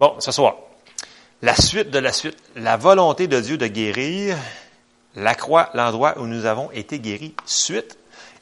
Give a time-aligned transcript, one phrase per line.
[0.00, 0.56] Bon, ce soir,
[1.42, 4.38] la suite de la suite, la volonté de Dieu de guérir,
[5.14, 7.98] la croix, l'endroit où nous avons été guéris, suite,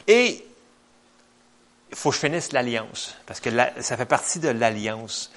[0.07, 0.47] et
[1.91, 3.51] il faut que je finisse l'alliance, parce que
[3.81, 5.33] ça fait partie de l'alliance.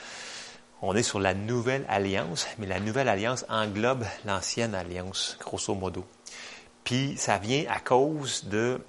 [0.83, 6.05] On est sur la nouvelle alliance, mais la nouvelle alliance englobe l'ancienne alliance, grosso modo.
[6.83, 8.79] Puis ça vient à cause de...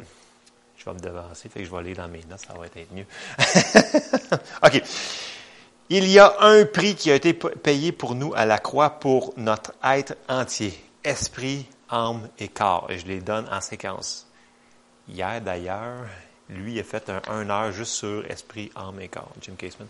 [0.76, 2.92] Je vais me devancer, fait que je vais aller dans mes notes, ça va être
[2.92, 3.06] mieux.
[4.62, 4.82] OK.
[5.94, 9.34] Il y a un prix qui a été payé pour nous à la croix pour
[9.36, 10.72] notre être entier,
[11.04, 12.86] esprit, âme et corps.
[12.88, 14.26] Et je les donne en séquence.
[15.06, 16.06] Hier, d'ailleurs,
[16.48, 19.86] lui a fait un 1 heure juste sur esprit, âme et corps, Jim Caseman.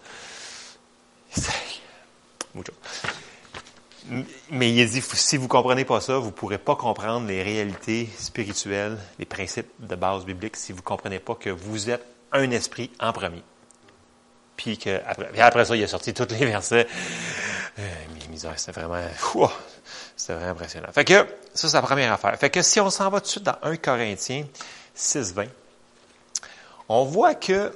[4.50, 7.45] Mais il dit, si vous ne comprenez pas ça, vous ne pourrez pas comprendre les
[7.45, 12.05] réalités spirituelles, les principes de base biblique, si vous ne comprenez pas que vous êtes
[12.33, 13.45] un esprit en premier.
[14.56, 16.87] Puis, que, après, après ça, il a sorti tous les versets.
[17.78, 17.83] Euh,
[18.56, 19.08] c'était vraiment,
[20.17, 20.89] c'était vraiment impressionnant.
[20.92, 22.36] Fait que, ça, c'est la première affaire.
[22.39, 24.45] Fait que si on s'en va tout de suite dans 1 Corinthiens
[24.95, 25.45] 6, 20,
[26.89, 27.73] on voit que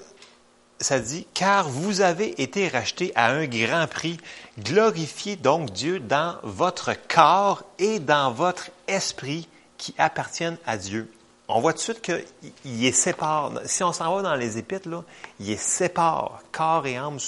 [0.81, 4.19] ça dit, car vous avez été rachetés à un grand prix,
[4.59, 11.11] glorifiez donc Dieu dans votre corps et dans votre esprit qui appartiennent à Dieu.
[11.49, 13.53] On voit tout de suite qu'il est sépare.
[13.67, 15.05] Si on s'en va dans les épîtres, là,
[15.39, 17.19] il est sépare corps et âme,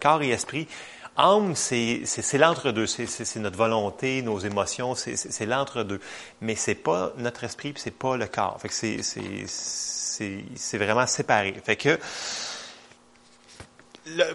[0.00, 0.68] corps et esprit.
[1.16, 2.04] Âme, c'est
[2.34, 2.86] l'entre-deux.
[2.86, 6.00] C'est notre volonté, nos émotions, c'est l'entre-deux.
[6.40, 8.58] Mais c'est pas notre esprit, puis c'est pas le corps.
[8.60, 8.74] Fait que
[9.48, 11.60] c'est vraiment séparé.
[11.64, 11.98] Fait que,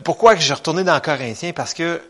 [0.03, 1.53] pourquoi que j'ai retourné dans Corinthiens?
[1.53, 2.01] Parce que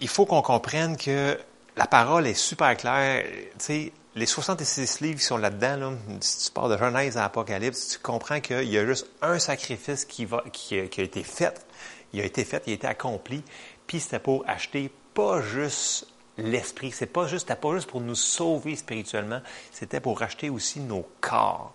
[0.00, 1.38] il faut qu'on comprenne que
[1.76, 3.24] la parole est super claire.
[3.24, 7.24] Tu sais, les 66 livres qui sont là-dedans, là, si tu pars de Genèse à
[7.24, 11.64] Apocalypse, tu comprends qu'il y a juste un sacrifice qui, va, qui, a, été fait.
[12.12, 13.42] Il a été fait, il a été accompli.
[13.86, 18.14] Puis c'était pour acheter pas juste l'esprit, c'est pas juste, c'était pas juste pour nous
[18.14, 19.40] sauver spirituellement,
[19.70, 21.74] c'était pour acheter aussi nos corps.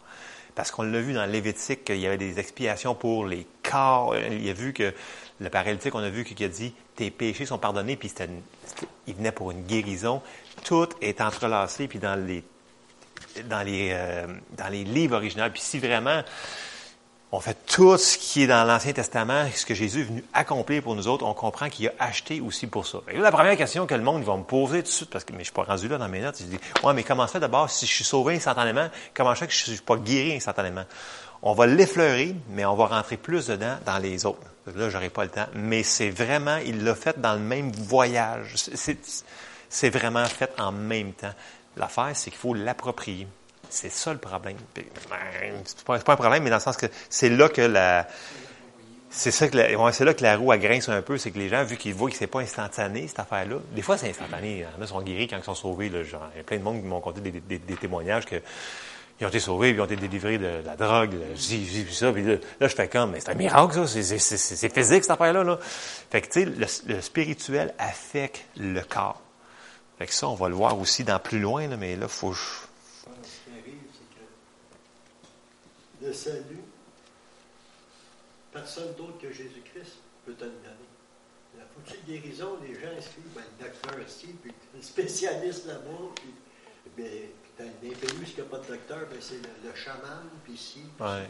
[0.53, 4.15] Parce qu'on l'a vu dans Lévitique qu'il y avait des expiations pour les corps.
[4.17, 4.91] Il a vu que
[5.39, 8.11] le paralytique, on a vu qu'il a dit tes péchés sont pardonnés, puis
[9.05, 10.21] il venait pour une guérison.
[10.63, 12.43] Tout est entrelacé, puis dans les
[13.45, 15.49] dans les euh, dans les livres originaux.
[15.51, 16.23] Puis si vraiment
[17.31, 20.81] on fait tout ce qui est dans l'Ancien Testament, ce que Jésus est venu accomplir
[20.81, 22.99] pour nous autres, on comprend qu'il a acheté aussi pour ça.
[23.13, 25.39] la première question que le monde va me poser tout de suite, parce que mais
[25.39, 27.69] je suis pas rendu là dans mes notes, je dis Ouais, mais comment ça d'abord,
[27.69, 30.85] si je suis sauvé instantanément, comment ça que je suis pas guéri instantanément?
[31.41, 34.39] On va l'effleurer, mais on va rentrer plus dedans dans les autres.
[34.75, 35.45] Là, j'aurai pas le temps.
[35.53, 38.55] Mais c'est vraiment, il l'a fait dans le même voyage.
[39.69, 41.33] C'est vraiment fait en même temps.
[41.75, 43.27] L'affaire, c'est qu'il faut l'approprier.
[43.69, 44.57] C'est ça le problème.
[44.75, 44.83] Ben,
[45.65, 48.07] c'est pas, un problème, mais dans le sens que c'est là que la.
[49.09, 51.39] C'est ça que la, c'est là que la roue a grince un peu, c'est que
[51.39, 54.51] les gens, vu qu'ils voient que c'est pas instantané, cette affaire-là, des fois c'est instantané.
[54.51, 55.89] Il y en a sont guéris quand ils sont sauvés.
[55.89, 58.35] Là, genre, il y a plein de monde qui m'ont conté des, témoignages que
[59.19, 62.67] ils ont été sauvés, ils ont été délivrés de, la drogue, ça, puis là, je
[62.67, 65.43] fais comme, mais c'est un miracle, ça, c'est physique, cette affaire-là.
[65.43, 65.57] Là.
[66.11, 69.21] Fait que, tu sais, le, spirituel affecte le corps.
[69.97, 72.33] Fait que ça, on va le voir aussi dans plus loin, là, mais là, faut,
[76.01, 76.63] le salut,
[78.51, 80.87] personne d'autre que Jésus-Christ peut te le donner.
[81.57, 86.33] La foutue guérison, les gens inscrivent ben, le docteur ici, puis le spécialiste là-bas, puis
[86.95, 87.05] ben,
[87.57, 90.53] dans les pays où il n'y a pas de docteur, ben, c'est le, chaman, puis
[90.53, 90.83] ici.
[90.99, 91.27] Ouais.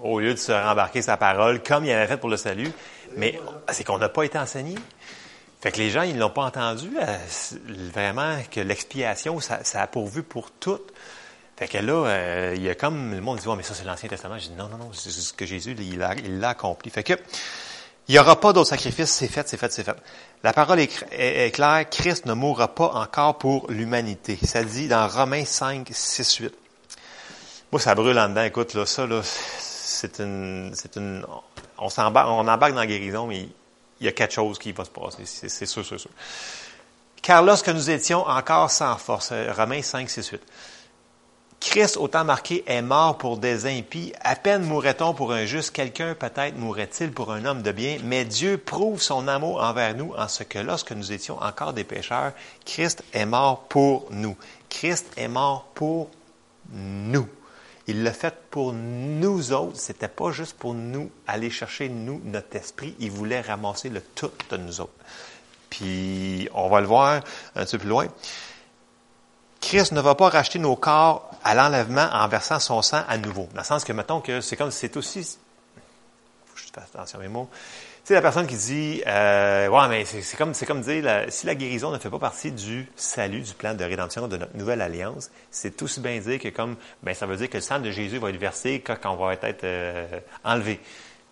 [0.00, 2.70] Au lieu de se rembarquer sa parole, comme il avait fait pour le salut,
[3.16, 3.40] mais
[3.70, 4.74] c'est qu'on n'a pas été enseigné.
[5.62, 7.16] Fait que les gens, ils ne l'ont pas entendu, euh,
[7.94, 10.80] vraiment, que l'expiation, ça, ça, a pourvu pour tout.
[11.56, 13.84] Fait que là, euh, il y a comme le monde dit, oh, mais ça c'est
[13.84, 14.38] l'Ancien Testament.
[14.38, 16.90] Je dis, non, non, non, c'est ce que Jésus, il l'a il accompli.
[16.90, 17.12] Fait que,
[18.08, 19.94] il n'y aura pas d'autre sacrifice, c'est fait, c'est fait, c'est fait.
[20.42, 24.36] La parole est, claire, Christ ne mourra pas encore pour l'humanité.
[24.44, 26.54] Ça dit dans Romains 5, 6, 8.
[27.70, 28.42] Moi, ça brûle en dedans.
[28.42, 31.24] Écoute, là, ça, là, c'est une, c'est une,
[31.78, 33.46] on s'embarque, on embarque dans la guérison, mais
[34.02, 35.24] il y a quelque chose qui va se passer.
[35.24, 36.10] C'est, sûr, c'est sûr.
[37.22, 40.42] Car lorsque nous étions encore sans force, Romains 5, 6, 8.
[41.60, 44.12] Christ, autant marqué, est mort pour des impies.
[44.20, 48.24] À peine mourrait-on pour un juste, quelqu'un peut-être mourrait-il pour un homme de bien, mais
[48.24, 52.32] Dieu prouve son amour envers nous en ce que lorsque nous étions encore des pécheurs,
[52.66, 54.36] Christ est mort pour nous.
[54.68, 56.10] Christ est mort pour
[56.72, 57.28] nous.
[57.86, 59.78] Il l'a fait pour nous autres.
[59.78, 62.94] C'était pas juste pour nous aller chercher nous notre esprit.
[63.00, 64.92] Il voulait ramasser le tout de nous autres.
[65.70, 67.22] Puis on va le voir
[67.56, 68.06] un peu plus loin.
[69.60, 73.48] Christ ne va pas racheter nos corps à l'enlèvement en versant son sang à nouveau.
[73.54, 75.38] Dans le sens que, mettons que c'est comme, c'est aussi,
[76.54, 77.48] fais attention à mes mots.
[78.04, 81.54] Sais, la personne qui dit, euh, ouais, mais c'est comme, c'est comme dire, si la
[81.54, 85.30] guérison ne fait pas partie du salut, du plan de rédemption de notre nouvelle alliance,
[85.52, 88.18] c'est aussi bien dire que comme, ben, ça veut dire que le sang de Jésus
[88.18, 90.80] va être versé quand on va être euh, enlevé.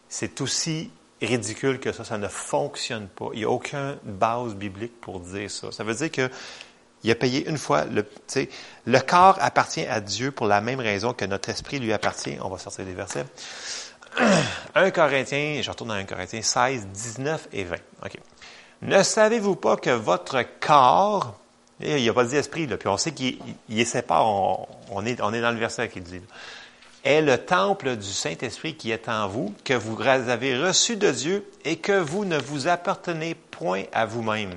[0.09, 3.31] C'est aussi ridicule que ça, ça ne fonctionne pas.
[3.33, 5.73] Il n'y a aucune base biblique pour dire ça.
[5.73, 6.31] Ça veut dire que
[7.03, 7.85] il a payé une fois.
[7.87, 8.07] Le,
[8.87, 12.37] le corps appartient à Dieu pour la même raison que notre esprit lui appartient.
[12.43, 13.25] On va sortir des versets.
[14.75, 17.77] 1 Corinthiens, je retourne dans 1 Corinthiens 16, 19 et 20.
[18.05, 18.13] OK.
[18.83, 21.39] Ne savez-vous pas que votre corps,
[21.81, 23.39] il n'y a pas dit esprit, là, puis on sait qu'il
[23.71, 24.25] est séparé,
[24.91, 26.21] on, est, dans le verset qui dit,
[27.05, 31.51] est le temple du Saint-Esprit qui est en vous, que vous avez reçu de Dieu
[31.65, 34.53] et que vous ne vous appartenez point à vous-même,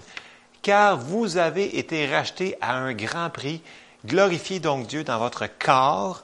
[0.62, 3.62] car vous avez été rachetés à un grand prix.
[4.06, 6.24] Glorifiez donc Dieu dans votre corps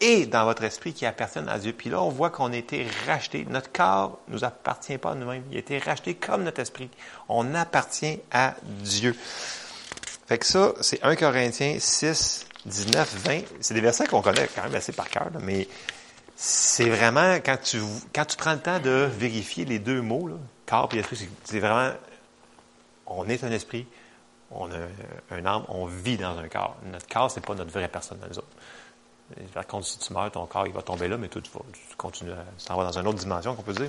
[0.00, 1.72] et dans votre esprit qui appartiennent à Dieu.
[1.72, 3.46] Puis là, on voit qu'on a été racheté.
[3.48, 5.44] Notre corps ne nous appartient pas à nous-mêmes.
[5.50, 6.90] Il a été racheté comme notre esprit.
[7.28, 9.14] On appartient à Dieu.
[10.26, 13.40] Fait que ça, c'est 1 Corinthiens 6, 19, 20.
[13.60, 15.66] C'est des versets qu'on connaît quand même assez par cœur, mais
[16.36, 17.78] c'est vraiment, quand tu,
[18.14, 20.36] quand tu prends le temps de vérifier les deux mots, là,
[20.66, 21.92] corps et esprit, c'est vraiment,
[23.06, 23.86] on est un esprit,
[24.50, 24.76] on a
[25.30, 26.76] un âme, on vit dans un corps.
[26.90, 28.48] Notre corps, c'est pas notre vraie personne, nous autres.
[29.68, 32.76] Contre, si tu meurs, ton corps, il va tomber là, mais toi, tu, vas, s'en
[32.76, 33.88] va dans une autre dimension, qu'on peut dire.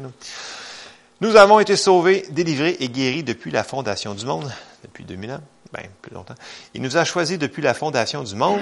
[1.21, 4.51] Nous avons été sauvés, délivrés et guéris depuis la fondation du monde,
[4.83, 5.41] depuis 2000 ans,
[5.71, 6.35] ben, plus longtemps.
[6.73, 8.61] Il nous a choisis depuis la fondation du monde.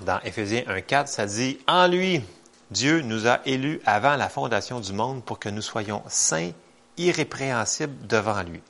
[0.00, 2.22] Dans Éphésiens 1.4, ça dit, En lui,
[2.70, 6.52] Dieu nous a élus avant la fondation du monde pour que nous soyons saints,
[6.96, 8.60] irrépréhensibles devant lui.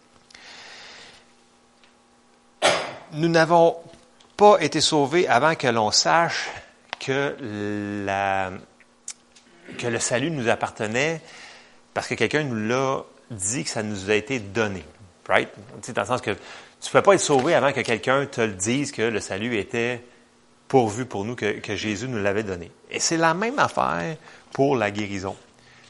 [3.13, 3.77] Nous n'avons
[4.37, 6.49] pas été sauvés avant que l'on sache
[7.05, 7.37] que,
[9.85, 11.21] le salut nous appartenait
[11.95, 14.85] parce que quelqu'un nous l'a dit que ça nous a été donné.
[15.29, 15.49] Right?
[15.95, 18.55] Dans le sens que tu ne peux pas être sauvé avant que quelqu'un te le
[18.55, 20.03] dise que le salut était
[20.69, 22.71] pourvu pour nous, que Jésus nous l'avait donné.
[22.91, 24.17] Et c'est la même affaire
[24.53, 25.37] pour la guérison.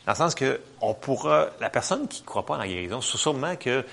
[0.05, 3.01] Dans le sens que on pourra, la personne qui ne croit pas en la guérison,
[3.01, 3.85] sûrement que,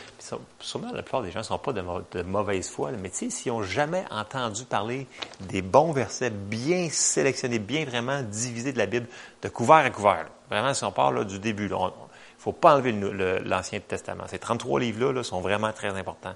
[0.59, 3.51] sûrement la plupart des gens ne sont pas de, mauvaise foi, mais tu sais, s'ils
[3.51, 5.05] n'ont jamais entendu parler
[5.41, 9.05] des bons versets bien sélectionnés, bien vraiment divisés de la Bible,
[9.43, 11.89] de couvert à couvert, vraiment, si on parle du début, il ne
[12.39, 12.91] faut pas enlever
[13.45, 14.23] l'Ancien Testament.
[14.27, 16.33] Ces 33 livres-là sont vraiment très importants.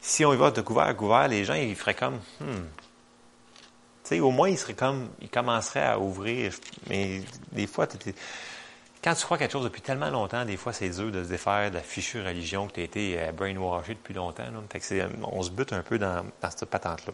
[0.00, 3.64] Si on y va de couvert à couvert, les gens, ils feraient comme, hmm, tu
[4.04, 6.52] sais, au moins, ils seraient comme, ils commenceraient à ouvrir,
[6.88, 8.14] mais des fois, tu
[9.02, 11.70] quand tu crois quelque chose depuis tellement longtemps, des fois, c'est dur de se défaire
[11.70, 14.44] de la fichue religion que tu as été euh, brainwashé depuis longtemps.
[14.70, 17.12] Fait que euh, on se bute un peu dans, dans cette patente-là.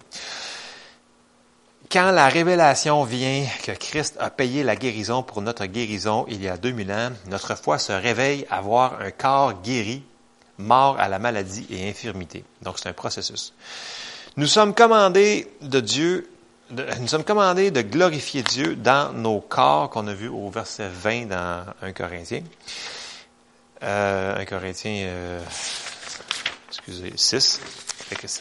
[1.90, 6.48] Quand la révélation vient que Christ a payé la guérison pour notre guérison il y
[6.48, 10.02] a 2000 ans, notre foi se réveille à voir un corps guéri,
[10.58, 12.44] mort à la maladie et infirmité.
[12.60, 13.54] Donc c'est un processus.
[14.36, 16.28] Nous sommes commandés de Dieu
[16.70, 21.26] nous sommes commandés de glorifier Dieu dans nos corps qu'on a vu au verset 20
[21.26, 22.42] dans 1 Corinthien.
[23.82, 25.40] Euh, 1 Corinthiens, euh,
[26.68, 27.60] excusez, 6.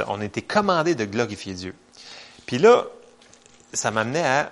[0.07, 1.75] on a été commandés de glorifier Dieu.
[2.45, 2.85] Puis là,
[3.71, 4.51] ça m'amenait à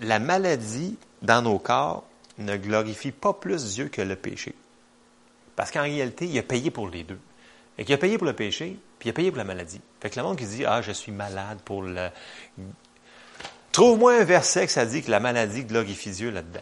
[0.00, 2.04] la maladie dans nos corps
[2.38, 4.54] ne glorifie pas plus Dieu que le péché.
[5.56, 7.20] Parce qu'en réalité, il a payé pour les deux.
[7.76, 9.80] Et qu'il a payé pour le péché, puis il a payé pour la maladie.
[10.00, 12.08] Fait que le monde qui dit, ah, je suis malade pour le
[13.74, 16.60] Trouve-moi un verset que ça dit que la maladie glorifie Dieu là-dedans.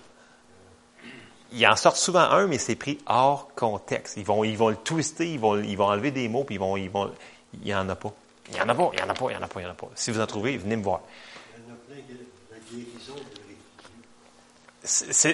[1.53, 4.17] Ils en sortent souvent un, mais c'est pris hors contexte.
[4.17, 6.59] Ils vont, ils vont le twister, ils vont, ils vont enlever des mots, puis ils
[6.59, 7.13] vont, ils vont,
[7.53, 8.15] il n'y en a pas.
[8.49, 9.61] Il n'y en a pas, il n'y en a pas, il n'y en a pas,
[9.61, 9.91] il n'y en a pas.
[9.95, 11.03] Si vous en trouvez, venez me voir.
[11.59, 11.77] Il y en a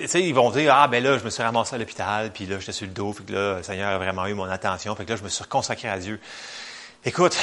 [0.03, 2.59] plein ils vont dire, ah, ben là, je me suis ramassé à l'hôpital, puis là,
[2.59, 5.15] j'étais sur le dos, puis là, le Seigneur a vraiment eu mon attention, puis là,
[5.15, 6.19] je me suis consacré à Dieu.
[7.05, 7.39] Écoute,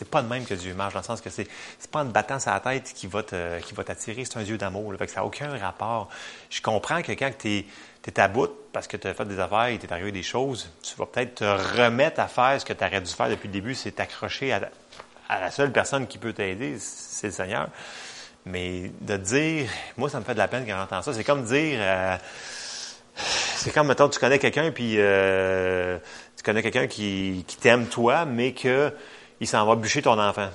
[0.00, 1.46] c'est pas de même que Dieu marche, dans le sens que c'est,
[1.78, 4.56] c'est pas en te battant sa tête qui va, qui va t'attirer, c'est un Dieu
[4.56, 4.94] d'amour.
[5.06, 6.08] Ça n'a aucun rapport.
[6.48, 7.66] Je comprends que quand tu
[8.06, 10.70] es, à bout parce que tu as fait des affaires et t'es arrivé des choses,
[10.82, 13.52] tu vas peut-être te remettre à faire ce que tu aurais dû faire depuis le
[13.52, 14.70] début, c'est t'accrocher à,
[15.28, 17.68] la seule personne qui peut t'aider, c'est le Seigneur.
[18.46, 21.12] Mais de dire, moi, ça me fait de la peine quand j'entends ça.
[21.12, 22.16] C'est comme dire, euh,
[23.16, 25.98] c'est comme, mettons, tu connais quelqu'un, puis euh,
[26.38, 28.94] tu connais quelqu'un qui, qui t'aime toi, mais que
[29.40, 30.50] il s'en va bûcher ton enfant.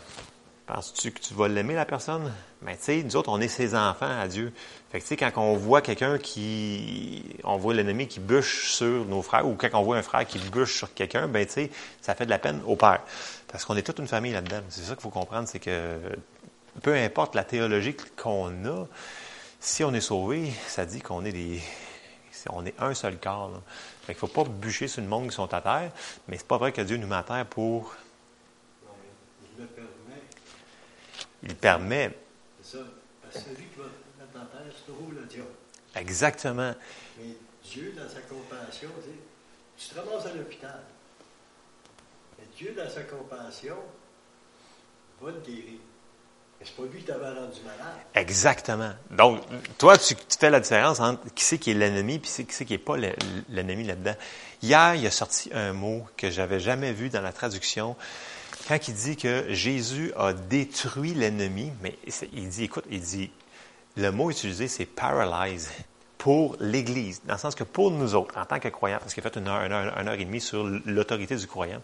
[0.68, 2.34] Penses-tu que tu vas l'aimer, la personne?
[2.62, 4.52] Mais ben, tu sais, nous autres, on est ses enfants à Dieu.
[4.92, 9.06] Fait que tu sais, quand on voit quelqu'un qui, on voit l'ennemi qui bûche sur
[9.06, 11.72] nos frères, ou quand on voit un frère qui bûche sur quelqu'un, ben tu sais,
[12.02, 13.02] ça fait de la peine au père.
[13.48, 14.62] Parce qu'on est toute une famille là-dedans.
[14.70, 16.00] C'est ça qu'il faut comprendre, c'est que
[16.82, 18.88] peu importe la théologie qu'on a,
[19.60, 21.62] si on est sauvé, ça dit qu'on est des,
[22.50, 23.62] on est un seul corps.
[24.04, 25.92] Fait qu'il faut pas bûcher sur le monde qui sont à terre,
[26.28, 27.96] mais c'est pas vrai que Dieu nous met à terre pour.
[29.58, 29.90] Il le permet.
[31.46, 32.12] Il permet.
[32.62, 32.84] C'est ça.
[33.22, 35.50] Parce que celui qui va mettre en terre, c'est toujours le diable.
[35.96, 36.74] Exactement.
[37.20, 39.14] Mais Dieu, dans sa compassion, dit,
[39.78, 40.80] tu te ramasses à l'hôpital.
[42.38, 43.76] Mais Dieu, dans sa compassion,
[45.22, 45.80] va te guérir.
[46.60, 47.96] Mais c'est pas lui qui t'avait rendu malade.
[48.14, 48.94] Exactement.
[49.12, 49.42] Donc,
[49.78, 52.66] toi, tu, tu fais la différence entre qui c'est qui est l'ennemi et qui c'est
[52.66, 53.14] qui n'est pas le-
[53.50, 54.16] l'ennemi là-dedans.
[54.62, 57.96] Hier, il a sorti un mot que j'avais jamais vu dans la traduction.
[58.68, 61.98] Quand il dit que Jésus a détruit l'ennemi, mais
[62.34, 63.32] il dit, écoute, il dit,
[63.96, 65.72] le mot utilisé, c'est paralyze
[66.18, 69.26] pour l'Église, dans le sens que pour nous autres, en tant que croyants, parce qu'il
[69.26, 71.82] a fait une heure, une heure, une heure et demie sur l'autorité du croyant,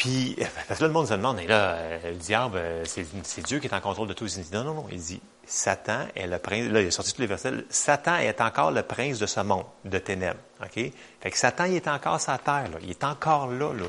[0.00, 0.34] puis,
[0.66, 3.58] parce que là, le monde se demande, mais là, euh, le diable, euh, c'est Dieu
[3.58, 4.24] qui est en contrôle de tout.
[4.24, 4.86] Il dit, non, non, non.
[4.90, 8.40] Il dit, Satan est le prince, là, il a sorti tous les versets, Satan est
[8.40, 10.40] encore le prince de ce monde, de ténèbres.
[10.62, 10.90] OK?
[11.20, 12.70] Fait que Satan, il est encore la terre.
[12.82, 13.84] Il est encore là, là.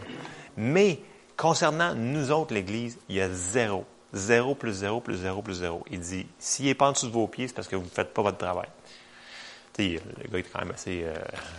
[0.57, 0.99] Mais,
[1.41, 3.83] concernant nous autres, l'Église, il y a zéro.
[4.13, 5.83] Zéro plus zéro plus zéro plus zéro.
[5.89, 7.89] Il dit, s'il n'est pas en dessous de vos pieds, c'est parce que vous ne
[7.89, 8.67] faites pas votre travail.
[9.73, 11.15] Tu sais, le gars est quand même assez euh,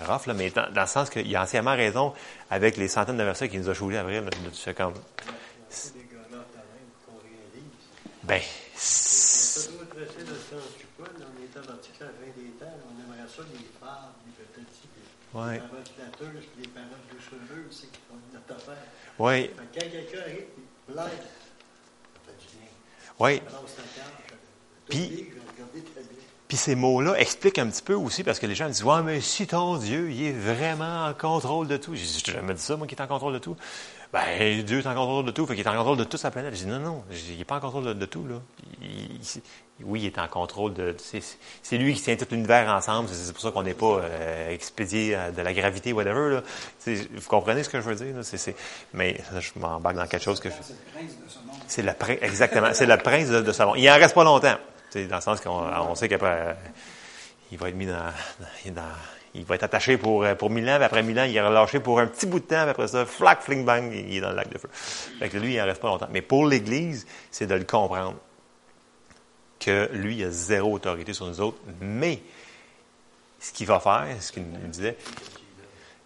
[0.07, 2.13] rough, là, mais dans, le sens qu'il a entièrement raison
[2.49, 4.23] avec les centaines de versets qu'il nous a choulés à avril.
[4.23, 4.95] là, comme,
[8.23, 8.41] ben,
[8.77, 10.07] c'est- peut
[15.35, 15.59] Ouais.
[15.59, 17.89] paroles flatteuses, puis paroles doucereuses, c'est
[18.35, 18.83] notre affaire.
[19.19, 20.45] oui, Fait que quand quelqu'un arrive,
[20.89, 22.69] il blague, ça fait du bien.
[23.19, 23.43] oui.
[24.89, 25.29] Puis-
[26.49, 29.23] je ces mots-là expliquent un petit peu aussi, parce que les gens disent, ouais, mais
[29.23, 31.95] si ton Dieu, il est vraiment en contrôle de tout.
[31.95, 33.57] J'ai dit, je t'ai jamais dit ça, moi, qui est en contrôle de tout.
[34.13, 36.31] Ben, Dieu est en contrôle de tout, fait qu'il est en contrôle de toute sa
[36.31, 36.55] planète.
[36.55, 38.35] J'ai dit, non, non, j'ai il n'est pas en contrôle de, de tout, là.
[38.83, 39.43] Il- il-
[39.85, 43.09] oui, il est en contrôle de, c'est, lui qui tient tout l'univers ensemble.
[43.11, 46.43] C'est, pour ça qu'on n'est pas euh, expédié de la gravité, whatever, là.
[46.87, 48.23] Vous comprenez ce que je veux dire, là?
[48.23, 48.55] C'est,
[48.95, 50.55] mais je m'embarque dans quelque chose que je,
[51.67, 52.19] C'est le prince de ce monde.
[52.23, 52.69] exactement.
[52.73, 53.77] C'est le prince de, de ce monde.
[53.79, 54.57] Il en reste pas longtemps.
[54.95, 56.53] Dans le sens qu'on on sait qu'après, euh,
[57.51, 58.83] il va être mis dans, dans- dans-
[59.35, 61.41] il va être attaché pour, euh, pour mille ans, puis après mille ans, il est
[61.41, 64.21] relâché pour un petit bout de temps, puis après ça, flac, fling, bang, il est
[64.21, 64.69] dans le lac de feu.
[65.19, 66.09] Fait que lui, il en reste pas longtemps.
[66.11, 68.17] Mais pour l'Église, c'est de le comprendre.
[69.65, 72.21] Que lui, il a zéro autorité sur nous autres, mais
[73.39, 74.97] ce qu'il va faire, ce qu'il nous disait,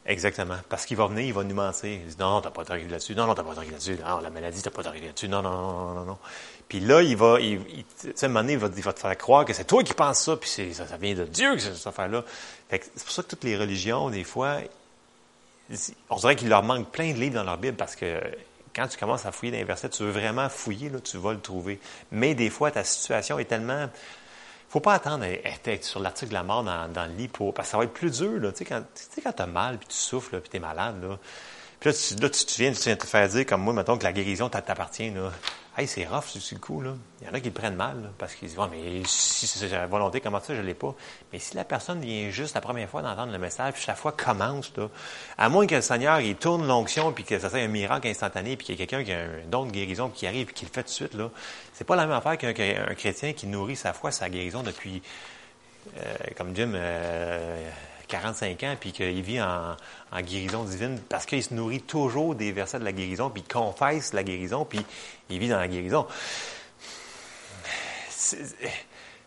[0.09, 0.57] Exactement.
[0.69, 1.91] Parce qu'il va venir, il va nous mentir.
[1.91, 3.17] Il dit, non, non, t'as pas autorité là-dessus.
[3.17, 3.99] Non, non, t'as pas autorité là-dessus.
[4.07, 5.29] Non, la maladie, t'as pas autorité là-dessus.
[5.29, 6.19] Non, non, non, non, non.
[6.69, 9.45] Puis là, il va, il, tu sais, un moment donné, il va, te faire croire
[9.45, 12.25] que c'est toi qui penses ça, puis ça, vient de Dieu, que cette affaire-là.
[12.69, 14.59] Fait c'est pour ça que toutes les religions, des fois,
[16.09, 18.21] on dirait qu'il leur manque plein de livres dans leur Bible parce que
[18.77, 21.33] quand tu commences à fouiller dans les versets, tu veux vraiment fouiller, là, tu vas
[21.33, 21.81] le trouver.
[22.13, 23.89] Mais des fois, ta situation est tellement.
[24.69, 27.55] faut pas attendre être sur l'article de la mort dans, dans le lit pour.
[27.55, 28.53] Parce que ça va être plus dur, là.
[28.53, 31.19] Tu sais, quand tu as mal, puis tu souffles, puis tu es malade, là.
[31.81, 33.97] Puis là, tu, là, tu te viens, tu viens te faire dire, comme moi, mettons,
[33.97, 35.33] que la guérison t'a- t'appartient, là.
[35.79, 36.95] Hey, c'est rough, c'est le coup, là?
[37.21, 39.47] Il y en a qui le prennent mal, là, parce qu'ils disent, ouais, mais si
[39.47, 40.95] c'est la volonté, comment ça, je l'ai pas?
[41.31, 44.13] Mais si la personne vient juste la première fois d'entendre le message, puis chaque fois
[44.13, 44.89] commence, là,
[45.37, 48.57] à moins que le Seigneur, il tourne l'onction, puis que ça soit un miracle instantané,
[48.57, 50.65] puis qu'il y ait quelqu'un qui a un don de guérison, qui arrive, puis qui
[50.65, 51.31] le fait tout de suite, là.
[51.75, 55.03] C'est pas la même affaire qu'un qu'un chrétien qui nourrit sa foi, sa guérison depuis,
[55.99, 57.71] euh, comme Jim, euh,
[58.09, 59.77] 45 ans, puis qu'il vit en,
[60.23, 64.23] guérison divine, parce qu'il se nourrit toujours des versets de la guérison, puis confesse la
[64.23, 64.85] guérison, puis
[65.29, 66.07] il vit dans la guérison.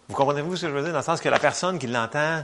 [0.08, 0.92] Vous comprenez-vous ce que je veux dire?
[0.92, 2.44] Dans le sens que la personne qui l'entend,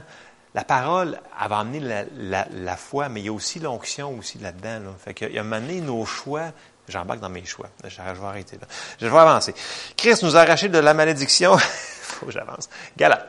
[0.54, 4.86] la parole, elle va amener la, foi, mais il y a aussi l'onction aussi là-dedans.
[4.86, 4.94] Là.
[5.04, 6.52] Fait qu'il a donné, nos choix,
[6.88, 7.68] j'embarque dans mes choix.
[7.84, 8.66] Je, vais arrêter là.
[9.00, 9.54] Je vais avancer.
[9.96, 11.58] Christ nous a arraché de la malédiction.
[11.58, 12.68] faut que j'avance.
[12.96, 13.28] Galate.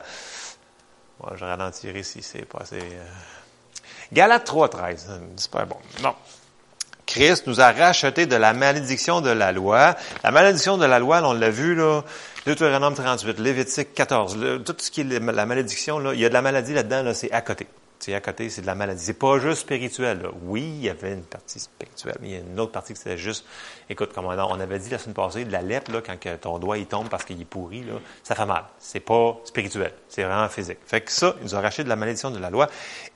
[1.20, 2.80] Bon, je ralentirai si c'est pas assez.
[2.80, 3.06] Euh...
[4.14, 5.08] Galate 3, 13.
[5.38, 5.78] Super bon.
[6.02, 6.16] Non.
[7.06, 9.96] Christ nous a racheté de la malédiction de la loi.
[10.24, 12.04] La malédiction de la loi, là, on l'a vu, là,
[12.46, 16.30] Deutéronome 38, Lévitique 14, là, tout ce qui est la malédiction, là, il y a
[16.30, 17.68] de la maladie là-dedans, là, c'est à côté.
[18.00, 19.04] C'est à côté, c'est de la maladie.
[19.04, 20.22] C'est pas juste spirituel.
[20.22, 20.30] Là.
[20.44, 23.00] Oui, il y avait une partie spirituelle, mais il y a une autre partie qui
[23.00, 23.46] c'était juste,
[23.90, 26.78] écoute, comme on avait dit la semaine passée, de la lèpre, là, quand ton doigt
[26.78, 28.64] il tombe parce qu'il est pourri, là, ça fait mal.
[28.78, 30.78] C'est pas spirituel, c'est vraiment physique.
[30.86, 32.70] Fait que ça, il nous a racheté de la malédiction de la loi,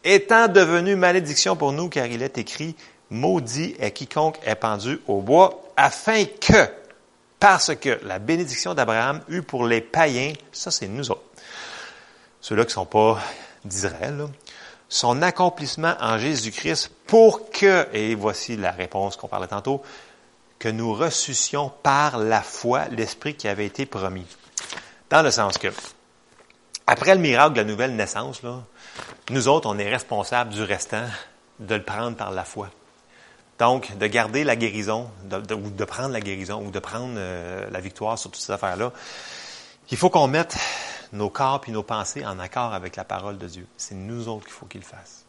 [0.04, 2.76] étant devenu malédiction pour nous, car il est écrit,
[3.10, 6.68] maudit est quiconque est pendu au bois, afin que,
[7.40, 11.24] parce que la bénédiction d'Abraham eut pour les païens, ça c'est nous autres,
[12.42, 13.20] ceux-là qui sont pas
[13.64, 14.26] d'Israël,
[14.92, 19.82] son accomplissement en Jésus-Christ pour que, et voici la réponse qu'on parlait tantôt,
[20.60, 24.28] que nous ressuscions par la foi l'Esprit qui avait été promis.
[25.10, 25.70] Dans le sens que,
[26.86, 28.64] après le miracle de la nouvelle naissance, là,
[29.30, 31.06] nous autres, on est responsables du restant
[31.60, 32.70] de le prendre par la foi.
[33.60, 37.80] Donc, de garder la guérison, ou de prendre la guérison, ou de prendre euh, la
[37.80, 38.92] victoire sur toutes ces affaires-là,
[39.90, 40.58] il faut qu'on mette
[41.14, 43.68] nos corps et nos pensées en accord avec la parole de Dieu.
[43.78, 45.26] C'est nous autres qu'il faut qu'il le fasse.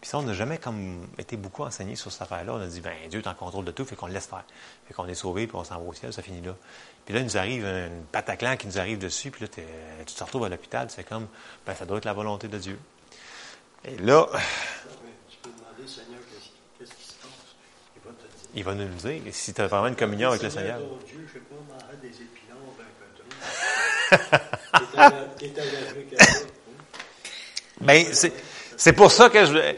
[0.00, 2.54] Puis ça, on n'a jamais comme été beaucoup enseigné sur cette affaire-là.
[2.54, 4.44] On a dit, ben Dieu est en contrôle de tout, fait qu'on le laisse faire.
[4.88, 6.56] Fait qu'on est sauvé, puis on s'en va au ciel, ça finit là.
[7.04, 10.24] Puis là, il nous arrive une pataclan qui nous arrive dessus, puis là, tu te
[10.24, 11.26] retrouves à l'hôpital, c'est comme,
[11.66, 12.78] ben ça doit être la volonté de Dieu.
[13.84, 14.26] Et là...
[15.28, 16.20] Tu peux demander, Seigneur,
[16.78, 17.30] qu'est-ce qui se passe?
[17.94, 18.48] Il va te dire.
[18.54, 19.34] Il va nous le dire.
[19.34, 20.78] Si tu as vraiment une communion avec le Seigneur.
[21.06, 21.56] Dieu, je sais pas,
[22.00, 23.24] des épinards d'un peu trop.
[23.28, 23.52] T'es allergique à ça.
[23.52, 23.99] hein?
[27.80, 28.06] Ben,
[28.76, 29.74] c'est, pour ça que je...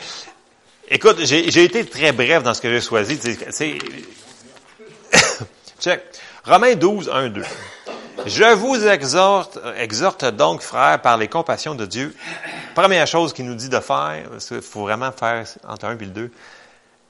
[0.89, 3.17] Écoute, j'ai, été très bref dans ce que j'ai choisi.
[5.81, 6.03] Check.
[6.45, 7.45] Romains 12, 1, 2.
[8.27, 12.15] Je vous exhorte, exhorte donc, frères, par les compassions de Dieu.
[12.75, 16.05] Première chose qu'il nous dit de faire, parce qu'il faut vraiment faire entre un et
[16.05, 16.31] le 2,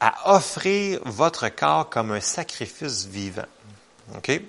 [0.00, 3.46] à offrir votre corps comme un sacrifice vivant.
[4.16, 4.40] OK?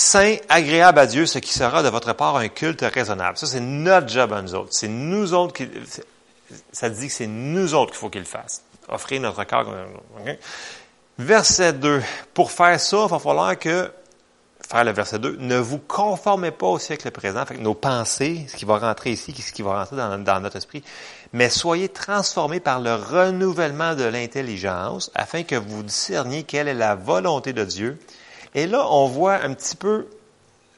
[0.00, 3.36] Saint, agréable à Dieu, ce qui sera de votre part un culte raisonnable.
[3.36, 4.70] Ça, c'est notre job à nous autres.
[4.72, 5.68] C'est nous autres qui,
[6.72, 8.62] ça dit que c'est nous autres qu'il faut qu'il fasse.
[8.88, 9.66] Offrir notre corps.
[10.18, 10.38] OK?
[11.18, 12.02] Verset 2.
[12.32, 13.92] Pour faire ça, il va falloir que,
[14.68, 17.44] faire le verset 2, ne vous conformez pas au siècle présent.
[17.44, 20.40] Fait que nos pensées, ce qui va rentrer ici, ce qui va rentrer dans, dans
[20.40, 20.82] notre esprit,
[21.34, 26.94] mais soyez transformés par le renouvellement de l'intelligence afin que vous discerniez quelle est la
[26.94, 27.98] volonté de Dieu.
[28.54, 30.08] Et là, on voit un petit peu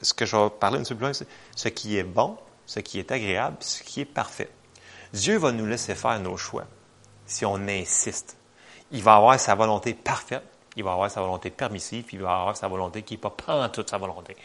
[0.01, 2.79] ce que je vais parler un petit peu plus loin, ce qui est bon, ce
[2.79, 4.49] qui est agréable, ce qui est parfait.
[5.13, 6.65] Dieu va nous laisser faire nos choix
[7.25, 8.35] si on insiste.
[8.91, 10.43] Il va avoir sa volonté parfaite,
[10.75, 13.33] il va avoir sa volonté permissive, puis il va avoir sa volonté qui n'est pas
[13.47, 14.35] en toute sa volonté.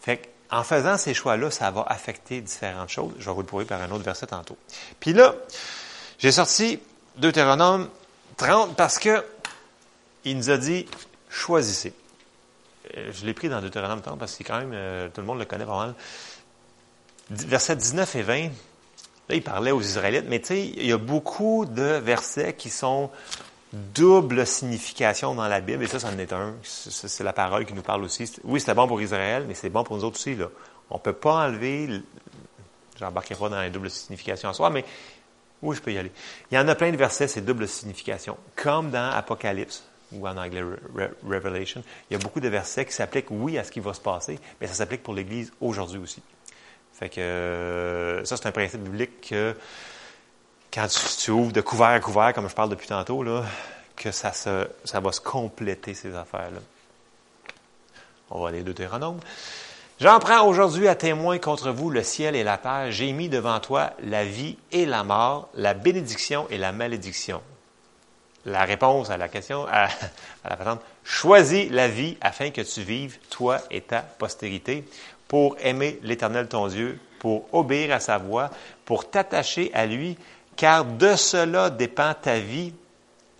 [0.00, 3.12] Fait en faisant ces choix-là, ça va affecter différentes choses.
[3.18, 4.56] Je vais vous le prouver par un autre verset tantôt.
[4.98, 5.34] Puis là,
[6.18, 6.80] j'ai sorti
[7.16, 7.88] Deutéronome
[8.36, 9.24] 30 parce que
[10.24, 10.86] il nous a dit
[11.28, 11.92] choisissez.
[12.96, 15.38] Euh, Je l'ai pris dans Deutéronome 30 parce que quand même, euh, tout le monde
[15.38, 15.94] le connaît pas mal.
[17.30, 20.98] Versets 19 et 20, là, il parlait aux Israélites, mais tu sais, il y a
[20.98, 23.10] beaucoup de versets qui sont
[23.72, 26.54] double signification dans la Bible, et ça, ça en est un.
[26.62, 28.32] C'est la parole qui nous parle aussi.
[28.44, 30.34] Oui, c'était bon pour Israël, mais c'est bon pour nous autres aussi.
[30.34, 30.46] Là.
[30.90, 32.02] On ne peut pas enlever,
[32.98, 34.84] j'embarquerai pas dans les doubles significations en soi, mais
[35.60, 36.12] oui, je peux y aller.
[36.50, 40.36] Il y en a plein de versets, c'est double signification, comme dans Apocalypse, ou en
[40.36, 41.82] anglais Re- Re- Revelation.
[42.10, 44.38] Il y a beaucoup de versets qui s'appliquent, oui, à ce qui va se passer,
[44.60, 46.22] mais ça s'applique pour l'Église aujourd'hui aussi.
[46.92, 49.54] Fait que euh, ça, c'est un principe biblique que
[50.72, 53.44] quand tu, tu ouvres de couvert à couvert, comme je parle depuis tantôt, là,
[53.96, 56.60] que ça, se, ça va se compléter, ces affaires-là.
[58.30, 59.20] On va aller Deutéronome.
[60.00, 62.92] J'en prends aujourd'hui à témoin contre vous le ciel et la terre.
[62.92, 67.42] J'ai mis devant toi la vie et la mort, la bénédiction et la malédiction.
[68.48, 69.88] La réponse à la question, à,
[70.48, 74.84] la patente, choisis la vie afin que tu vives, toi et ta postérité,
[75.26, 78.50] pour aimer l'Éternel ton Dieu, pour obéir à sa voix,
[78.84, 80.16] pour t'attacher à lui,
[80.56, 82.72] car de cela dépend ta vie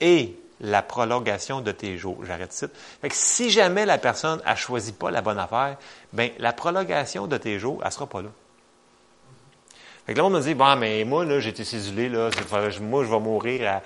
[0.01, 2.18] et la prolongation de tes jours.
[2.25, 2.66] J'arrête ici.
[3.01, 5.77] Fait que si jamais la personne a choisi pas la bonne affaire,
[6.12, 8.31] ben la prolongation de tes jours, elle sera pas là.
[10.05, 12.31] Fait que le monde me dit, bon, mais moi, là, j'ai été cédulé, là,
[12.81, 13.83] moi, je vais mourir à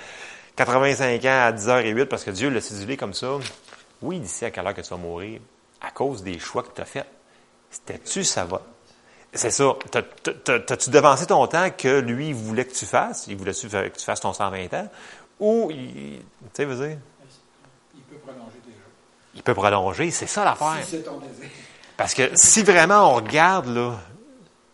[0.57, 3.39] 85 ans à 10h08 parce que Dieu l'a cédulé comme ça.
[4.03, 5.41] Oui, d'ici à quelle heure que tu vas mourir?
[5.81, 7.07] À cause des choix que tu as faits.
[7.71, 8.61] C'était-tu ça va?
[9.33, 9.73] C'est ça.
[9.91, 13.25] T'as- t'as- T'as-tu devancé ton temps que lui voulait que tu fasses?
[13.29, 14.89] Il voulait que tu fasses ton 120 ans?
[15.41, 16.99] Ou, il- tu sais, veux dire,
[17.95, 18.81] Il peut prolonger tes jours.
[19.35, 20.11] il peut prolonger.
[20.11, 20.85] C'est ça l'affaire.
[20.85, 21.49] Si c'est ton désir.
[21.97, 23.95] Parce que si vraiment on regarde, là,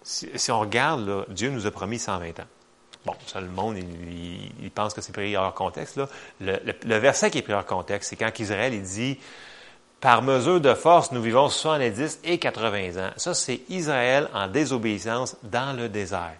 [0.02, 2.46] si, si on regarde, là, Dieu nous a promis 120 ans.
[3.08, 5.98] Bon, ça, le monde, il, il- pense que c'est pris hors contexte.
[6.40, 9.18] Le, verset qui est pris hors contexte, c'est quand Israël il dit
[9.98, 13.10] Par mesure de force, nous vivons 70 et 80 ans.
[13.16, 16.34] Ça, c'est Israël en désobéissance dans le désert.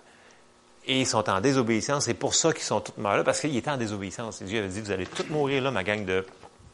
[0.87, 2.05] Et ils sont en désobéissance.
[2.05, 4.43] C'est pour ça qu'ils sont tous morts là, parce qu'ils étaient en désobéissance.
[4.43, 6.05] Dieu avait dit Vous allez tous mourir là, ma gang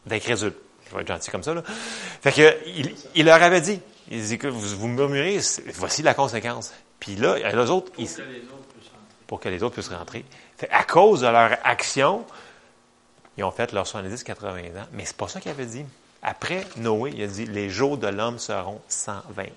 [0.06, 0.54] d'incrédules.
[0.90, 1.54] Je vais être gentil comme ça.
[2.20, 2.56] Fait que,
[3.14, 3.80] il, leur avait dit
[4.10, 5.38] Il dit que vous, murmurez,
[5.76, 6.72] voici la conséquence.
[6.98, 8.08] Puis là, les autres, ils,
[9.26, 10.24] pour que les autres puissent rentrer.
[10.56, 12.24] Fait, à cause de leur action,
[13.36, 14.86] ils ont fait leurs 70-80 ans.
[14.92, 15.84] Mais c'est pas ça qu'il avait dit.
[16.22, 19.48] Après Noé, il a dit les jours de l'homme seront 120 ans.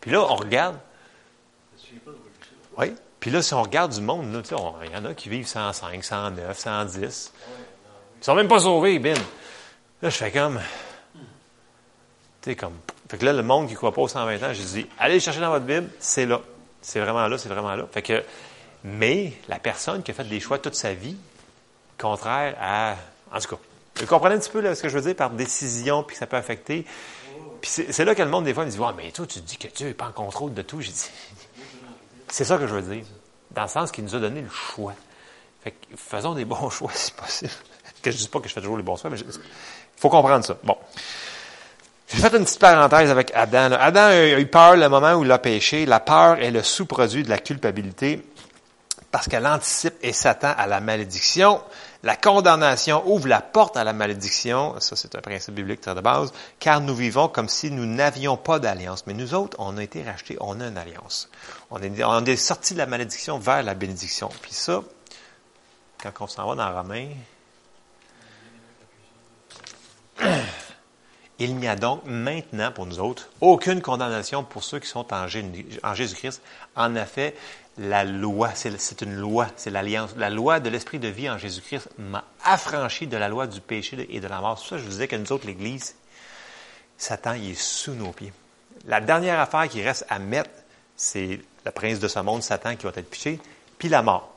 [0.00, 0.76] Puis là, on regarde.
[1.78, 1.98] Je.
[2.76, 2.94] Oui.
[3.18, 4.42] Puis là, si on regarde du monde, là,
[4.84, 7.32] il y en a qui vivent 105, 109, 110.
[8.20, 9.14] Ils sont même pas sauvés, bim.
[10.02, 10.60] Là, je fais comme.
[12.42, 12.78] Tu sais, comme.
[13.08, 15.18] Fait que là, le monde qui ne croit pas aux 120 ans, j'ai dit, allez
[15.18, 16.40] chercher dans votre Bible, c'est là.
[16.80, 17.86] C'est vraiment là, c'est vraiment là.
[17.90, 18.22] Fait que
[18.84, 21.16] Mais la personne qui a fait des choix toute sa vie,
[21.98, 22.96] contraire à...
[23.32, 23.62] En tout cas,
[24.00, 26.36] vous comprenez un petit peu ce que je veux dire par décision, puis ça peut
[26.36, 26.86] affecter.
[27.60, 29.56] Puis c'est là que le monde, des fois, me dit Ouais, mais toi, tu dis
[29.56, 30.80] que Dieu n'est pas en contrôle de tout.
[30.80, 31.10] J'ai dit
[32.28, 33.04] C'est ça que je veux dire.
[33.50, 34.94] Dans le sens qu'il nous a donné le choix.
[35.64, 37.50] Fait que faisons des bons choix si possible.
[38.02, 39.26] que je ne dis pas que je fais toujours les bons choix, mais il
[39.96, 40.56] faut comprendre ça.
[40.62, 40.76] Bon.
[42.08, 43.76] J'ai fait une petite parenthèse avec Adam.
[43.78, 45.84] Adam a eu peur le moment où il a péché.
[45.84, 48.22] La peur est le sous-produit de la culpabilité
[49.10, 51.62] parce qu'elle anticipe et s'attend à la malédiction.
[52.02, 54.78] La condamnation ouvre la porte à la malédiction.
[54.80, 56.32] Ça, c'est un principe biblique très de base.
[56.60, 59.06] Car nous vivons comme si nous n'avions pas d'alliance.
[59.06, 61.30] Mais nous autres, on a été rachetés, on a une alliance.
[61.70, 64.28] On est, on sorti de la malédiction vers la bénédiction.
[64.42, 64.82] Puis ça,
[66.02, 67.08] quand on s'en va dans Romain,
[71.38, 75.26] il n'y a donc maintenant pour nous autres aucune condamnation pour ceux qui sont en,
[75.26, 76.42] Jésus-Christ.
[76.76, 77.34] En effet,
[77.78, 80.14] la loi, c'est une loi, c'est l'alliance.
[80.16, 84.06] La loi de l'esprit de vie en Jésus-Christ m'a affranchi de la loi du péché
[84.10, 84.58] et de la mort.
[84.58, 85.94] C'est ça, je vous disais que nous autres, l'Église,
[86.96, 88.32] Satan, il est sous nos pieds.
[88.86, 90.50] La dernière affaire qui reste à mettre,
[90.96, 93.38] c'est le prince de ce monde, Satan, qui va être piché,
[93.78, 94.34] puis la mort.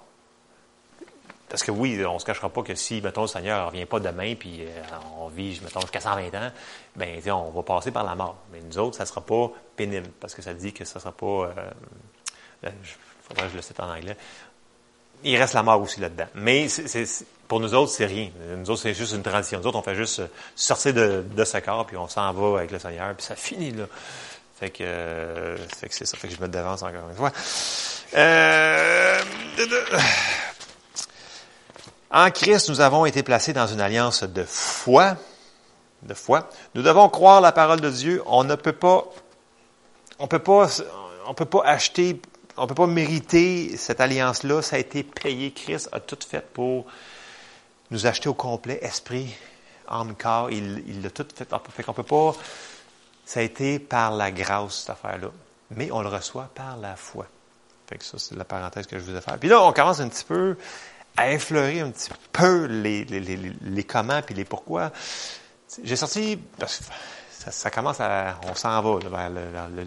[1.50, 3.86] Parce que oui, on ne se cachera pas que si, mettons, le Seigneur ne revient
[3.86, 4.82] pas demain, puis euh,
[5.20, 6.52] on vit, mettons, jusqu'à 120 ans,
[6.96, 8.38] ben, on va passer par la mort.
[8.54, 11.02] Mais nous autres, ça ne sera pas pénible, parce que ça dit que ça ne
[11.02, 11.26] sera pas...
[11.26, 11.52] Euh,
[12.66, 12.70] euh
[13.32, 14.18] faudrait que je le cite en anglais.
[15.24, 16.28] Il reste la mort aussi là-dedans.
[16.36, 16.68] Mais
[17.48, 18.30] pour nous autres, c'est rien.
[18.58, 19.60] Nous autres, c'est juste une transition.
[19.60, 22.60] Nous autres, on fait juste euh, sortir de, de ce corps, puis on s'en va
[22.60, 23.86] avec le Seigneur, puis ça finit là.
[24.62, 25.58] Fait que,
[25.90, 26.16] c'est ça.
[26.18, 27.32] Fait que je me devance encore une fois.
[28.16, 29.20] Euh,
[32.12, 35.16] en Christ, nous avons été placés dans une alliance de foi.
[36.04, 36.48] De foi.
[36.76, 38.22] Nous devons croire la parole de Dieu.
[38.28, 39.06] On ne peut pas,
[40.20, 40.68] on peut pas,
[41.26, 42.22] on peut pas acheter,
[42.58, 44.62] on peut pas mériter cette alliance-là.
[44.62, 45.52] Ça a été payé.
[45.52, 46.86] Christ a tout fait pour
[47.90, 49.34] nous acheter au complet, esprit,
[49.88, 50.52] âme, corps.
[50.52, 51.48] Il, l'a tout fait.
[51.76, 52.34] Fait qu'on peut pas,
[53.26, 55.30] ça a été par la grâce, cette affaire-là.
[55.72, 57.28] Mais on le reçoit par la foi.
[57.88, 59.38] Fait que ça, c'est la parenthèse que je voulais faire.
[59.38, 60.58] Puis là, on commence un petit peu
[61.18, 64.92] à effleurer un petit peu les, les, les, les comment puis les pourquoi.
[65.84, 66.40] J'ai sorti,
[67.30, 69.86] ça, commence à, on s'en va vers, le,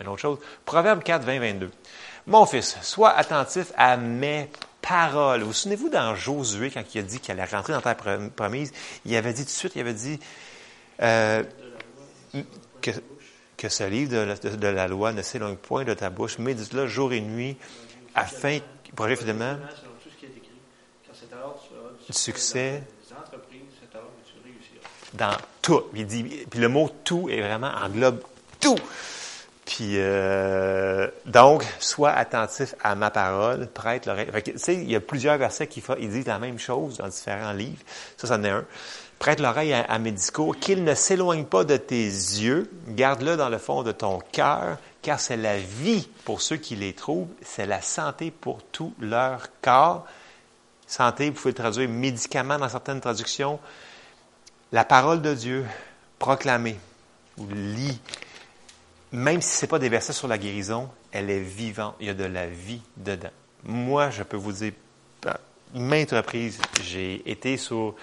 [0.00, 0.38] une autre chose.
[0.64, 1.70] Proverbe 4, 20, 22.
[2.26, 4.48] Mon fils, sois attentif à mes
[4.80, 5.40] paroles.
[5.40, 8.72] Vous, vous souvenez-vous dans Josué, quand il a dit qu'il allait rentrer dans ta promise,
[9.04, 10.18] il avait dit tout de suite, il avait dit
[11.02, 11.42] euh,
[12.80, 12.90] que,
[13.56, 16.54] que ce livre de, de, de la loi ne s'éloigne point de ta bouche, mais
[16.54, 17.56] dis-le jour et nuit,
[18.14, 18.58] afin
[18.94, 19.56] projet finalement
[22.06, 22.82] du succès
[25.14, 25.84] dans tout.
[25.94, 28.22] Il dit, puis le mot tout est vraiment englobe
[28.60, 28.76] tout.
[29.64, 34.28] Puis euh, donc, sois attentif à ma parole, prête l'oreille.
[34.44, 37.82] Tu sais, il y a plusieurs versets qui disent la même chose dans différents livres.
[38.16, 38.64] Ça, c'en est un.
[39.18, 43.48] Prête l'oreille à, à, mes discours, qu'il ne s'éloigne pas de tes yeux, garde-le dans
[43.48, 47.64] le fond de ton cœur, car c'est la vie pour ceux qui les trouvent, c'est
[47.66, 50.04] la santé pour tout leur corps.
[50.86, 53.58] Santé, vous pouvez traduire médicament dans certaines traductions.
[54.72, 55.64] La parole de Dieu
[56.18, 56.78] proclamée
[57.38, 58.00] ou lit,
[59.14, 61.94] même si ce n'est pas des versets sur la guérison, elle est vivante.
[62.00, 63.30] Il y a de la vie dedans.
[63.62, 64.72] Moi, je peux vous dire,
[65.72, 67.94] maintes reprises, j'ai été sur,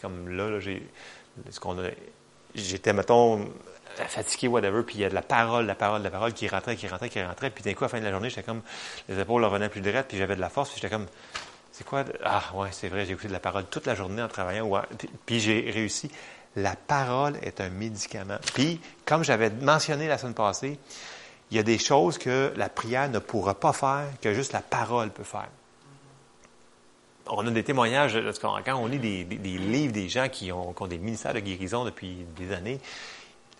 [0.00, 0.82] comme là, j'ai,
[1.50, 1.60] ce
[2.54, 3.46] j'étais, mettons,
[4.08, 6.76] fatigué, whatever, puis il y a de la parole, la parole, la parole qui rentrait,
[6.76, 8.62] qui rentrait, qui rentrait, puis d'un coup, à la fin de la journée, j'étais comme,
[9.08, 11.06] les épaules revenaient plus droites, puis j'avais de la force, puis j'étais comme,
[11.72, 12.04] c'est quoi?
[12.24, 14.70] Ah, ouais, c'est vrai, j'ai écouté de la parole toute la journée en travaillant,
[15.26, 16.10] puis, j'ai réussi.
[16.56, 18.38] La parole est un médicament.
[18.54, 20.78] Puis, comme j'avais mentionné la semaine passée,
[21.50, 24.60] il y a des choses que la prière ne pourra pas faire, que juste la
[24.62, 25.48] parole peut faire.
[27.26, 31.32] On a des témoignages, quand on lit des, livres des gens qui ont, des ministères
[31.32, 32.80] de guérison depuis des années,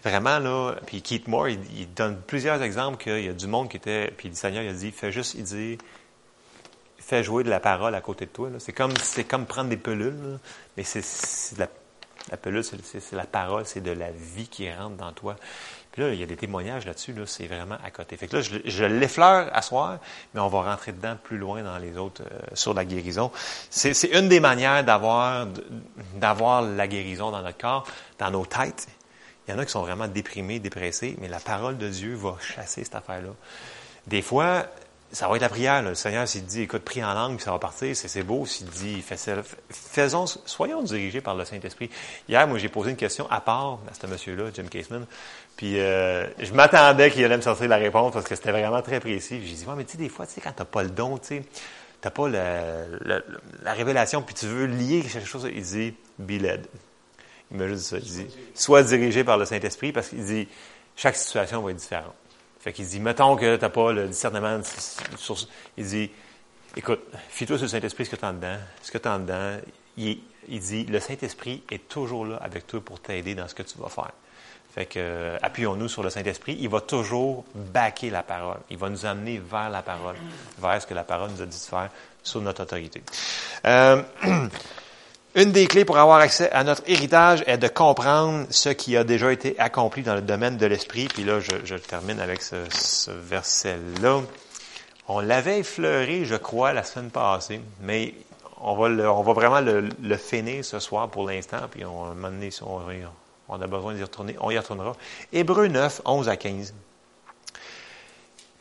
[0.04, 3.78] Vraiment, là, puis Keith Moore, il, donne plusieurs exemples qu'il y a du monde qui
[3.78, 5.78] était, puis le Seigneur, il a dit, fais juste, il dit,
[6.98, 8.50] fais jouer de la parole à côté de toi.
[8.58, 10.38] C'est comme, prendre des pelules,
[10.76, 11.02] mais c'est,
[11.56, 11.68] la,
[12.30, 15.36] la pelule, c'est, la parole, c'est de la vie qui rentre dans toi.
[15.92, 18.16] Puis là, il y a des témoignages là-dessus, là, c'est vraiment à côté.
[18.16, 19.98] Fait que là, je, l'effleure à soir,
[20.32, 23.30] mais on va rentrer dedans plus loin dans les autres, euh, sur la guérison.
[23.70, 25.46] C'est, une des manières d'avoir,
[26.16, 27.86] d'avoir la guérison dans notre corps,
[28.18, 28.88] dans nos têtes.
[29.46, 32.36] Il y en a qui sont vraiment déprimés, dépressés, mais la parole de Dieu va
[32.40, 33.30] chasser cette affaire-là.
[34.06, 34.66] Des fois,
[35.14, 35.82] ça va être la prière.
[35.82, 38.44] Le Seigneur, s'il dit, écoute, prie en langue, puis ça va partir, c'est, beau.
[38.46, 39.02] S'il dit,
[39.70, 41.88] faisons, soyons dirigés par le Saint-Esprit.
[42.28, 45.06] Hier, moi, j'ai posé une question à part à ce monsieur-là, Jim Caseman.
[45.56, 48.98] Puis euh, je m'attendais qu'il allait me sortir la réponse parce que c'était vraiment très
[48.98, 49.40] précis.
[49.44, 51.16] J'ai dit, ouais, mais tu sais, des fois, tu sais, quand t'as pas le don,
[51.18, 51.44] tu sais,
[52.00, 53.24] t'as pas le,
[53.62, 56.66] la révélation, puis tu veux lier quelque chose, il dit, be led.
[57.52, 57.98] Il me dit ça.
[57.98, 60.48] Il dit, sois dirigé par le Saint-Esprit parce qu'il dit,
[60.96, 62.14] chaque situation va être différente.
[62.64, 64.58] Fait qu'il dit, mettons que tu n'as pas le discernement.
[65.18, 65.36] Sur,
[65.76, 66.10] il dit,
[66.74, 68.56] écoute, fie-toi sur le Saint-Esprit, ce que tu as dedans.
[68.80, 69.58] Ce que tu as dedans,
[69.98, 73.64] il, il, dit, le Saint-Esprit est toujours là avec toi pour t'aider dans ce que
[73.64, 74.12] tu vas faire.
[74.74, 76.56] Fait que, euh, appuyons-nous sur le Saint-Esprit.
[76.58, 78.60] Il va toujours baquer la parole.
[78.70, 80.16] Il va nous amener vers la parole,
[80.58, 81.90] vers ce que la parole nous a dit de faire
[82.22, 83.02] sur notre autorité.
[83.66, 84.02] Euh,
[85.36, 89.02] Une des clés pour avoir accès à notre héritage est de comprendre ce qui a
[89.02, 91.08] déjà été accompli dans le domaine de l'esprit.
[91.08, 94.20] Puis là, je, termine avec ce, verset-là.
[95.08, 98.14] On l'avait effleuré, je crois, la semaine passée, mais
[98.60, 102.84] on va, on va vraiment le, le finir ce soir pour l'instant, puis on, on,
[103.48, 104.94] on a besoin d'y retourner, on y retournera.
[105.32, 106.74] Hébreu 9, 11 à 15.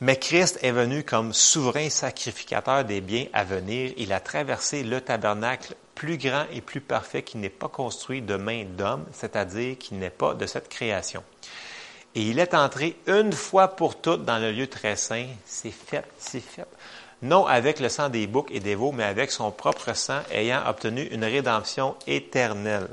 [0.02, 3.94] Mais Christ est venu comme souverain sacrificateur des biens à venir.
[3.96, 8.36] Il a traversé le tabernacle plus grand et plus parfait qui n'est pas construit de
[8.36, 11.24] main d'homme, c'est-à-dire qui n'est pas de cette création.
[12.16, 15.28] Et il est entré une fois pour toutes dans le lieu très saint.
[15.46, 16.68] C'est fait, c'est fait.
[17.24, 20.62] Non avec le sang des boucs et des veaux, mais avec son propre sang, ayant
[20.68, 22.90] obtenu une rédemption éternelle.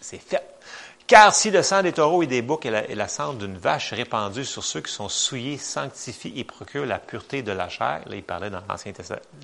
[0.00, 0.42] C'est fait.
[1.06, 4.44] Car si le sang des taureaux et des boucs et la, cendre d'une vache répandue
[4.44, 8.22] sur ceux qui sont souillés sanctifie et procure la pureté de la chair, là il
[8.22, 8.62] parlait dans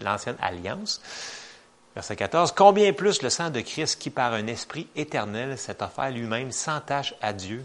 [0.02, 1.02] l'ancienne alliance,
[1.98, 2.52] Verset 14.
[2.52, 6.78] Combien plus le sang de Christ qui, par un esprit éternel, s'est offert lui-même sans
[6.80, 7.64] tâche à Dieu,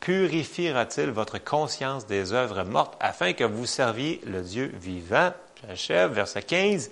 [0.00, 5.30] purifiera-t-il votre conscience des œuvres mortes afin que vous serviez le Dieu vivant?
[5.64, 6.90] J'achève, verset 15.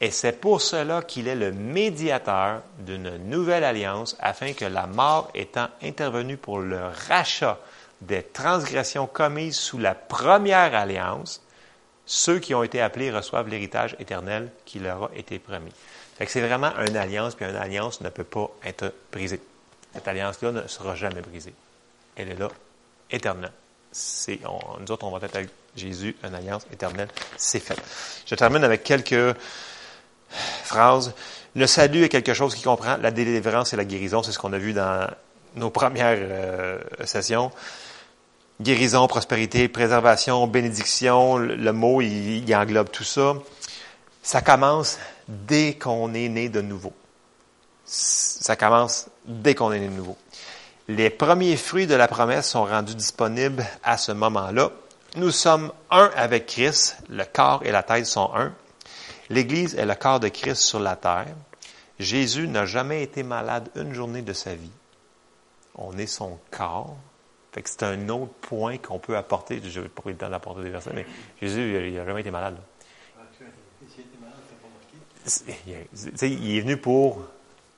[0.00, 5.30] Et c'est pour cela qu'il est le médiateur d'une nouvelle alliance, afin que la mort
[5.34, 7.58] étant intervenue pour le rachat
[8.00, 11.42] des transgressions commises sous la première alliance,
[12.06, 15.72] ceux qui ont été appelés reçoivent l'héritage éternel qui leur a été promis
[16.26, 19.40] c'est vraiment une alliance, puis une alliance ne peut pas être brisée.
[19.92, 21.54] Cette alliance-là ne sera jamais brisée.
[22.16, 22.48] Elle est là
[23.10, 23.52] éternellement.
[23.90, 24.40] C'est,
[24.80, 27.08] nous autres, on va être avec Jésus, une alliance éternelle.
[27.36, 27.76] C'est fait.
[28.26, 29.36] Je termine avec quelques
[30.64, 31.12] phrases.
[31.54, 34.22] Le salut est quelque chose qui comprend la délivrance et la guérison.
[34.22, 35.10] C'est ce qu'on a vu dans
[35.56, 37.50] nos premières euh, sessions.
[38.60, 43.34] Guérison, prospérité, préservation, bénédiction, le, mot, il englobe tout ça.
[44.22, 46.92] Ça commence dès qu'on est né de nouveau.
[47.84, 50.16] Ça commence dès qu'on est né de nouveau.
[50.88, 54.70] Les premiers fruits de la promesse sont rendus disponibles à ce moment-là.
[55.16, 58.52] Nous sommes un avec Christ, le corps et la tête sont un.
[59.28, 61.34] L'Église est le corps de Christ sur la terre.
[61.98, 64.70] Jésus n'a jamais été malade une journée de sa vie.
[65.74, 66.96] On est son corps.
[67.54, 69.60] c'est un autre point qu'on peut apporter.
[69.64, 71.06] Je n'ai pas eu le temps d'apporter des versets, mais
[71.40, 72.56] Jésus, n'a jamais été malade
[76.22, 77.22] il est venu pour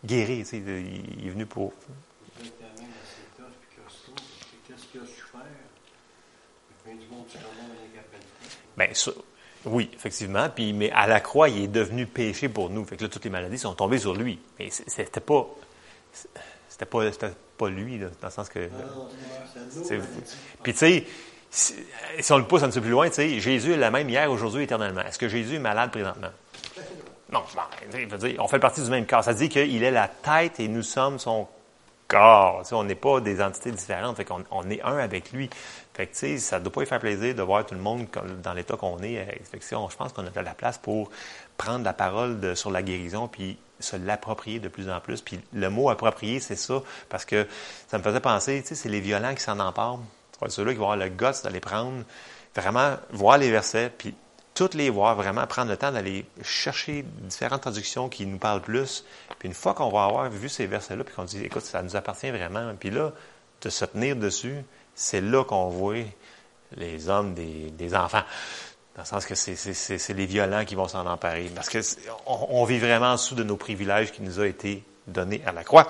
[0.04, 1.72] guérir, il est venu pour.
[8.76, 8.92] Ben,
[9.66, 10.48] oui, effectivement.
[10.50, 12.84] Puis, mais à la croix, il est devenu péché pour nous.
[12.84, 14.38] Fait que là, toutes les maladies sont tombées sur lui.
[14.58, 15.48] Mais c'était pas,
[16.68, 17.10] c'était pas,
[17.56, 18.68] pas lui, dans le sens que.
[20.62, 21.06] Puis, tu sais,
[21.54, 24.08] si, on le pousse un petit peu plus loin, tu sais, Jésus est le même
[24.08, 25.02] hier, aujourd'hui, éternellement.
[25.02, 26.30] Est-ce que Jésus est malade présentement?
[27.32, 27.42] Non,
[27.90, 29.24] dire, on fait partie du même corps.
[29.24, 31.48] Ça dit qu'il est la tête et nous sommes son
[32.06, 32.62] corps.
[32.70, 34.16] on n'est pas des entités différentes.
[34.18, 35.50] Fait qu'on, on est un avec lui.
[35.94, 38.06] Fait que, ça ne doit pas lui faire plaisir de voir tout le monde
[38.40, 39.24] dans l'état qu'on est.
[39.50, 41.10] Fait que, je pense qu'on a de la place pour
[41.56, 45.20] prendre la parole sur la guérison puis se l'approprier de plus en plus.
[45.20, 47.48] Puis le mot approprier, c'est ça, parce que
[47.88, 49.98] ça me faisait penser, tu sais, c'est les violents qui s'en emparent.
[50.40, 52.04] C'est ceux-là qui vont avoir le gosse d'aller prendre,
[52.54, 54.14] vraiment voir les versets, puis
[54.54, 59.04] toutes les voir, vraiment prendre le temps d'aller chercher différentes traductions qui nous parlent plus.
[59.38, 61.96] Puis une fois qu'on va avoir vu ces versets-là, puis qu'on dit, écoute, ça nous
[61.96, 63.12] appartient vraiment, puis là,
[63.62, 64.62] de se tenir dessus,
[64.94, 66.04] c'est là qu'on voit
[66.76, 68.22] les hommes des, enfants.
[68.94, 71.50] Dans le sens que c'est les violents qui vont s'en emparer.
[71.54, 71.78] Parce que
[72.26, 75.64] on, vit vraiment en dessous de nos privilèges qui nous ont été donnés à la
[75.64, 75.88] croix.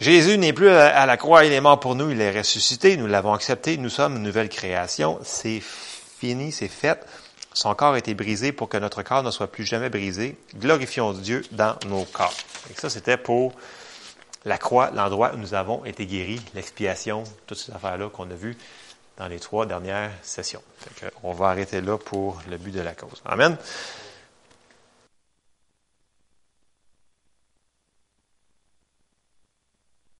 [0.00, 3.06] Jésus n'est plus à la croix, il est mort pour nous, il est ressuscité, nous
[3.06, 7.06] l'avons accepté, nous sommes une nouvelle création, c'est fini, c'est fait.
[7.54, 10.36] Son corps a été brisé pour que notre corps ne soit plus jamais brisé.
[10.56, 12.34] Glorifions Dieu dans nos corps.
[12.70, 13.52] Et ça, c'était pour
[14.44, 18.56] la croix, l'endroit où nous avons été guéris, l'expiation, toutes ces affaires-là qu'on a vues
[19.18, 20.62] dans les trois dernières sessions.
[21.22, 23.22] on va arrêter là pour le but de la cause.
[23.24, 23.56] Amen.